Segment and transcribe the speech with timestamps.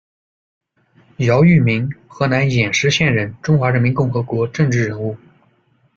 [1.17, 5.15] 姚裕民，河南偃师县人，中华人民共和国政治人物。